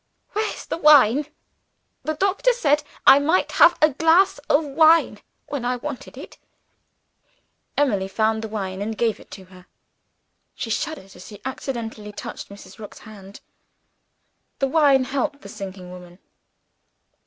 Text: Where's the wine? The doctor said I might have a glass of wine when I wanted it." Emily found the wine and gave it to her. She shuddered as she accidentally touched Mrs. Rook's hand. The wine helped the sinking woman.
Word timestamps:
Where's 0.33 0.65
the 0.65 0.79
wine? 0.79 1.27
The 2.03 2.15
doctor 2.15 2.53
said 2.53 2.81
I 3.05 3.19
might 3.19 3.51
have 3.51 3.77
a 3.83 3.91
glass 3.93 4.39
of 4.49 4.65
wine 4.65 5.19
when 5.45 5.63
I 5.63 5.75
wanted 5.75 6.17
it." 6.17 6.39
Emily 7.77 8.07
found 8.07 8.41
the 8.41 8.47
wine 8.47 8.81
and 8.81 8.97
gave 8.97 9.19
it 9.19 9.29
to 9.29 9.45
her. 9.53 9.67
She 10.55 10.71
shuddered 10.71 11.15
as 11.15 11.27
she 11.27 11.39
accidentally 11.45 12.11
touched 12.13 12.49
Mrs. 12.49 12.79
Rook's 12.79 12.97
hand. 13.05 13.41
The 14.57 14.67
wine 14.67 15.03
helped 15.03 15.41
the 15.41 15.49
sinking 15.49 15.91
woman. 15.91 16.17